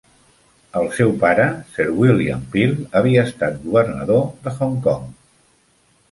[0.79, 1.43] El seu pare,
[1.73, 5.05] Sir William Peel, havia estat governador de Hong Kong.